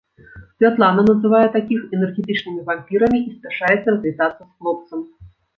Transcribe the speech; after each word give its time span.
Святлана 0.61 1.03
называе 1.09 1.41
такіх 1.57 1.81
энергетычнымі 1.99 2.65
вампірамі 2.71 3.19
і 3.27 3.37
спяшаецца 3.37 3.87
развітацца 3.97 4.35
з 4.45 4.49
хлопцам. 4.57 4.99